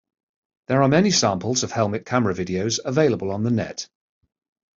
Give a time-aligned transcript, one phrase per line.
[0.67, 3.87] There are many samples of helmet camera videos available on the net.